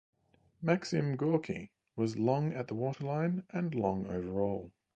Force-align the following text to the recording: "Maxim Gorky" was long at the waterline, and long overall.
"Maxim 0.63 1.15
Gorky" 1.15 1.69
was 1.95 2.17
long 2.17 2.53
at 2.53 2.67
the 2.67 2.73
waterline, 2.73 3.43
and 3.51 3.75
long 3.75 4.07
overall. 4.07 4.71